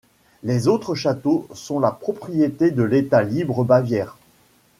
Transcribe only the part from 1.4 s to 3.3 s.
sont la propriété de l’État